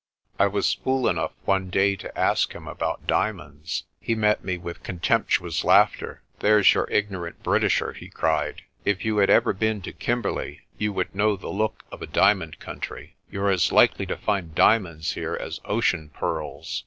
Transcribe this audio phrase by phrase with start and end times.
[0.39, 3.83] I was fool enough one day to ask him about diamonds.
[3.99, 6.23] He met me with contemptuous laughter.
[6.39, 8.63] "There's your ignorant Britisher," he cried.
[8.83, 12.57] "If you had ever been to Kimberley you would know the look of a diamond
[12.59, 13.13] country.
[13.29, 16.79] You're as likely to find diamonds here as ocean pearls.